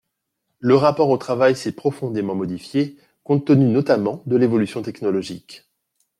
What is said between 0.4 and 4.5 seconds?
Le rapport au travail s’est profondément modifié, compte tenu notamment de